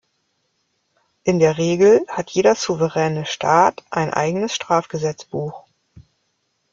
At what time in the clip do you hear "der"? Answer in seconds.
1.37-1.59